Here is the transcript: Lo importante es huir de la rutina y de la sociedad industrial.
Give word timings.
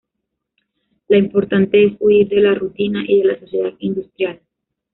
Lo 1.09 1.15
importante 1.15 1.85
es 1.85 1.93
huir 1.99 2.27
de 2.27 2.37
la 2.41 2.55
rutina 2.55 3.03
y 3.07 3.19
de 3.21 3.25
la 3.27 3.39
sociedad 3.39 3.73
industrial. 3.77 4.41